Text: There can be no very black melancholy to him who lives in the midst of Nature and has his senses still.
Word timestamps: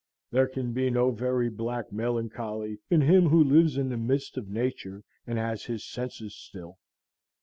There 0.31 0.47
can 0.47 0.73
be 0.73 0.89
no 0.89 1.11
very 1.11 1.47
black 1.47 1.91
melancholy 1.91 2.79
to 2.89 2.97
him 3.01 3.27
who 3.29 3.43
lives 3.43 3.77
in 3.77 3.89
the 3.89 3.97
midst 3.97 4.35
of 4.35 4.49
Nature 4.49 5.03
and 5.27 5.37
has 5.37 5.65
his 5.65 5.85
senses 5.87 6.35
still. 6.35 6.79